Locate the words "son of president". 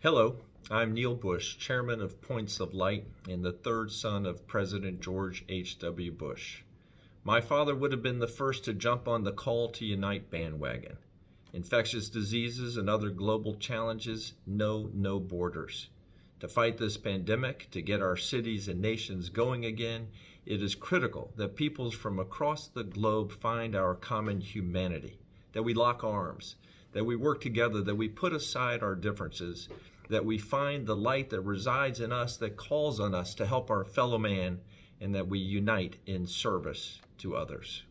3.90-5.00